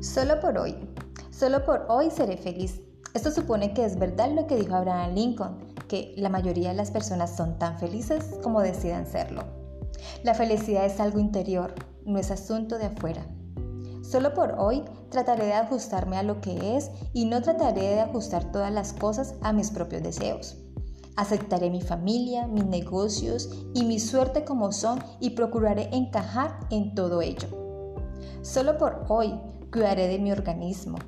Solo 0.00 0.38
por 0.38 0.56
hoy. 0.56 0.76
Solo 1.32 1.64
por 1.64 1.86
hoy 1.88 2.12
seré 2.12 2.36
feliz. 2.36 2.80
Esto 3.14 3.32
supone 3.32 3.74
que 3.74 3.84
es 3.84 3.98
verdad 3.98 4.30
lo 4.30 4.46
que 4.46 4.54
dijo 4.54 4.76
Abraham 4.76 5.12
Lincoln, 5.14 5.58
que 5.88 6.14
la 6.16 6.28
mayoría 6.28 6.68
de 6.68 6.76
las 6.76 6.92
personas 6.92 7.34
son 7.36 7.58
tan 7.58 7.80
felices 7.80 8.24
como 8.40 8.60
decidan 8.60 9.06
serlo. 9.06 9.42
La 10.22 10.34
felicidad 10.34 10.86
es 10.86 11.00
algo 11.00 11.18
interior, 11.18 11.74
no 12.04 12.16
es 12.20 12.30
asunto 12.30 12.78
de 12.78 12.86
afuera. 12.86 13.26
Solo 14.02 14.34
por 14.34 14.54
hoy 14.58 14.84
trataré 15.10 15.46
de 15.46 15.54
ajustarme 15.54 16.16
a 16.16 16.22
lo 16.22 16.40
que 16.40 16.76
es 16.76 16.92
y 17.12 17.24
no 17.24 17.42
trataré 17.42 17.82
de 17.82 18.00
ajustar 18.00 18.52
todas 18.52 18.72
las 18.72 18.92
cosas 18.92 19.34
a 19.42 19.52
mis 19.52 19.72
propios 19.72 20.04
deseos. 20.04 20.58
Aceptaré 21.16 21.70
mi 21.70 21.80
familia, 21.80 22.46
mis 22.46 22.66
negocios 22.66 23.50
y 23.74 23.84
mi 23.84 23.98
suerte 23.98 24.44
como 24.44 24.70
son 24.70 25.02
y 25.18 25.30
procuraré 25.30 25.88
encajar 25.92 26.60
en 26.70 26.94
todo 26.94 27.20
ello. 27.20 27.48
Solo 28.42 28.78
por 28.78 29.04
hoy 29.08 29.34
cuidaré 29.72 30.08
de 30.08 30.18
mi 30.18 30.32
organismo. 30.32 30.98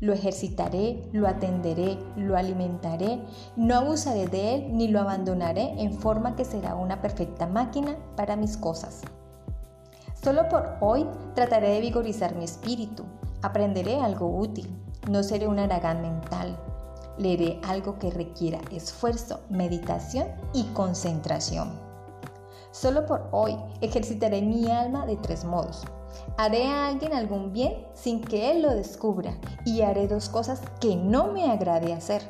Lo 0.00 0.12
ejercitaré, 0.12 1.02
lo 1.12 1.28
atenderé, 1.28 1.98
lo 2.16 2.36
alimentaré, 2.36 3.20
no 3.56 3.76
abusaré 3.76 4.26
de 4.26 4.54
él 4.54 4.76
ni 4.76 4.88
lo 4.88 5.00
abandonaré 5.00 5.74
en 5.78 5.92
forma 5.92 6.36
que 6.36 6.44
será 6.44 6.74
una 6.74 7.00
perfecta 7.00 7.46
máquina 7.46 7.96
para 8.16 8.36
mis 8.36 8.56
cosas. 8.56 9.02
Solo 10.22 10.48
por 10.48 10.76
hoy 10.80 11.06
trataré 11.34 11.70
de 11.70 11.80
vigorizar 11.80 12.34
mi 12.34 12.44
espíritu, 12.44 13.04
aprenderé 13.42 14.00
algo 14.00 14.26
útil, 14.26 14.74
no 15.10 15.22
seré 15.22 15.46
un 15.46 15.58
aragán 15.58 16.00
mental, 16.00 16.58
leeré 17.18 17.60
algo 17.62 17.98
que 17.98 18.10
requiera 18.10 18.60
esfuerzo, 18.70 19.40
meditación 19.50 20.28
y 20.52 20.64
concentración. 20.72 21.83
Solo 22.74 23.06
por 23.06 23.28
hoy 23.30 23.56
ejercitaré 23.82 24.42
mi 24.42 24.68
alma 24.68 25.06
de 25.06 25.16
tres 25.16 25.44
modos. 25.44 25.84
Haré 26.36 26.66
a 26.66 26.88
alguien 26.88 27.12
algún 27.12 27.52
bien 27.52 27.86
sin 27.94 28.20
que 28.20 28.50
él 28.50 28.62
lo 28.62 28.74
descubra 28.74 29.38
y 29.64 29.82
haré 29.82 30.08
dos 30.08 30.28
cosas 30.28 30.60
que 30.80 30.96
no 30.96 31.30
me 31.30 31.48
agrade 31.48 31.92
hacer. 31.92 32.22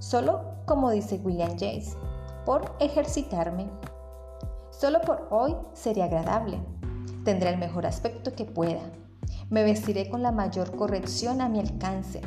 Solo, 0.00 0.42
como 0.66 0.90
dice 0.90 1.20
William 1.22 1.56
James, 1.56 1.96
por 2.44 2.74
ejercitarme. 2.80 3.68
Solo 4.70 5.00
por 5.00 5.28
hoy 5.30 5.54
seré 5.74 6.02
agradable. 6.02 6.60
Tendré 7.24 7.50
el 7.50 7.58
mejor 7.58 7.86
aspecto 7.86 8.34
que 8.34 8.46
pueda. 8.46 8.82
Me 9.48 9.62
vestiré 9.62 10.10
con 10.10 10.24
la 10.24 10.32
mayor 10.32 10.74
corrección 10.74 11.40
a 11.40 11.48
mi 11.48 11.60
alcance 11.60 12.20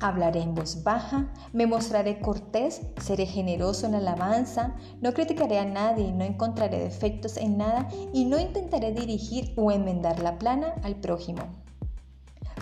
Hablaré 0.00 0.42
en 0.42 0.54
voz 0.54 0.84
baja, 0.84 1.26
me 1.52 1.66
mostraré 1.66 2.20
cortés, 2.20 2.82
seré 3.00 3.26
generoso 3.26 3.86
en 3.86 3.96
alabanza, 3.96 4.76
no 5.00 5.12
criticaré 5.12 5.58
a 5.58 5.64
nadie, 5.64 6.12
no 6.12 6.22
encontraré 6.22 6.78
defectos 6.78 7.36
en 7.36 7.58
nada 7.58 7.88
y 8.12 8.24
no 8.24 8.38
intentaré 8.38 8.92
dirigir 8.92 9.52
o 9.56 9.72
enmendar 9.72 10.22
la 10.22 10.38
plana 10.38 10.74
al 10.84 10.94
prójimo. 10.96 11.42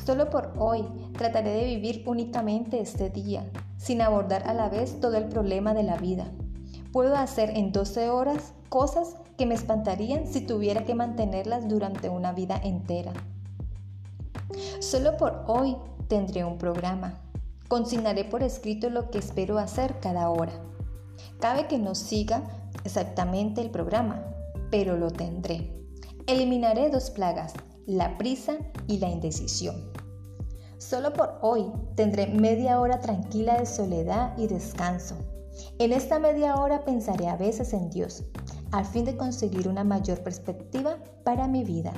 Solo 0.06 0.30
por 0.30 0.54
hoy 0.58 0.84
trataré 1.18 1.50
de 1.50 1.64
vivir 1.66 2.04
únicamente 2.06 2.80
este 2.80 3.10
día, 3.10 3.44
sin 3.76 4.00
abordar 4.00 4.48
a 4.48 4.54
la 4.54 4.70
vez 4.70 5.00
todo 5.00 5.16
el 5.16 5.24
problema 5.24 5.74
de 5.74 5.82
la 5.82 5.96
vida. 5.96 6.30
Puedo 6.92 7.16
hacer 7.16 7.50
en 7.50 7.72
12 7.72 8.08
horas 8.08 8.54
cosas 8.70 9.16
que 9.36 9.44
me 9.44 9.54
espantarían 9.54 10.26
si 10.26 10.40
tuviera 10.40 10.84
que 10.84 10.94
mantenerlas 10.94 11.68
durante 11.68 12.08
una 12.08 12.32
vida 12.32 12.58
entera. 12.62 13.12
Solo 14.80 15.16
por 15.16 15.44
hoy 15.46 15.76
tendré 16.08 16.44
un 16.44 16.56
programa, 16.56 17.20
Consignaré 17.68 18.24
por 18.24 18.42
escrito 18.42 18.90
lo 18.90 19.10
que 19.10 19.18
espero 19.18 19.58
hacer 19.58 19.98
cada 20.00 20.30
hora. 20.30 20.52
Cabe 21.40 21.66
que 21.66 21.78
no 21.78 21.94
siga 21.94 22.42
exactamente 22.84 23.60
el 23.60 23.70
programa, 23.70 24.24
pero 24.70 24.96
lo 24.96 25.10
tendré. 25.10 25.72
Eliminaré 26.26 26.90
dos 26.90 27.10
plagas, 27.10 27.54
la 27.86 28.18
prisa 28.18 28.56
y 28.86 28.98
la 28.98 29.08
indecisión. 29.08 29.92
Solo 30.78 31.12
por 31.12 31.38
hoy 31.42 31.66
tendré 31.94 32.26
media 32.28 32.80
hora 32.80 33.00
tranquila 33.00 33.58
de 33.58 33.66
soledad 33.66 34.36
y 34.38 34.46
descanso. 34.46 35.16
En 35.78 35.92
esta 35.92 36.18
media 36.18 36.56
hora 36.56 36.84
pensaré 36.84 37.28
a 37.28 37.36
veces 37.36 37.72
en 37.72 37.90
Dios, 37.90 38.24
al 38.72 38.84
fin 38.84 39.04
de 39.04 39.16
conseguir 39.16 39.68
una 39.68 39.84
mayor 39.84 40.22
perspectiva 40.22 40.98
para 41.24 41.48
mi 41.48 41.64
vida. 41.64 41.92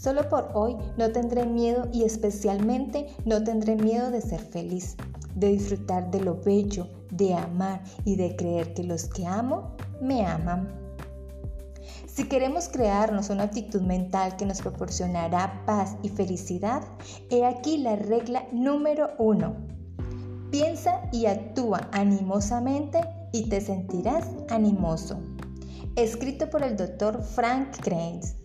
Solo 0.00 0.30
por 0.30 0.48
hoy 0.54 0.78
no 0.96 1.12
tendré 1.12 1.44
miedo 1.44 1.86
y 1.92 2.04
especialmente 2.04 3.08
no 3.26 3.44
tendré 3.44 3.76
miedo 3.76 4.10
de 4.10 4.22
ser 4.22 4.40
feliz, 4.40 4.96
de 5.34 5.48
disfrutar 5.48 6.10
de 6.10 6.20
lo 6.20 6.40
bello, 6.40 6.88
de 7.10 7.34
amar 7.34 7.82
y 8.06 8.16
de 8.16 8.34
creer 8.34 8.72
que 8.72 8.82
los 8.82 9.04
que 9.04 9.26
amo 9.26 9.76
me 10.00 10.24
aman. 10.24 10.68
Si 12.06 12.24
queremos 12.28 12.70
crearnos 12.70 13.28
una 13.28 13.42
actitud 13.42 13.82
mental 13.82 14.36
que 14.36 14.46
nos 14.46 14.62
proporcionará 14.62 15.64
paz 15.66 15.94
y 16.02 16.08
felicidad, 16.08 16.82
he 17.28 17.44
aquí 17.44 17.76
la 17.76 17.96
regla 17.96 18.46
número 18.52 19.10
uno. 19.18 19.54
Piensa 20.50 21.02
y 21.12 21.26
actúa 21.26 21.90
animosamente 21.92 23.02
y 23.32 23.50
te 23.50 23.60
sentirás 23.60 24.24
animoso. 24.48 25.20
Escrito 25.94 26.48
por 26.48 26.62
el 26.62 26.78
doctor 26.78 27.22
Frank 27.22 27.76
Kranz. 27.82 28.39